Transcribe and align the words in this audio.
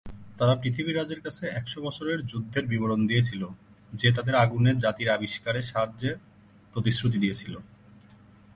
তারা 0.37 0.53
পৃথিবী 0.55 0.91
রাজের 0.91 1.21
কাছে 1.21 1.43
একশো 1.51 1.79
বছরের 1.81 2.19
যুদ্ধের 2.25 2.65
বিবরণ 2.67 3.01
দিয়েছিল, 3.07 3.41
যে 3.93 4.07
তাদের 4.11 4.35
আগুনে 4.35 4.71
জাতির 4.75 5.09
আবিষ্কারে 5.09 5.61
সাহায্যের 5.61 6.15
প্রতিশ্রুতি 6.73 7.17
দিয়েছিল। 7.19 7.53